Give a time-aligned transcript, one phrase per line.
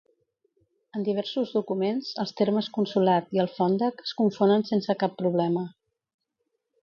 [0.99, 5.67] En diversos documents els termes consolat i alfòndec es confonen sense cap problema.